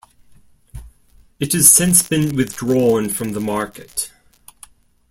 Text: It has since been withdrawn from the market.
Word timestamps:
It 1.39 1.53
has 1.53 1.69
since 1.71 2.01
been 2.01 2.35
withdrawn 2.35 3.07
from 3.09 3.33
the 3.33 3.39
market. 3.39 4.11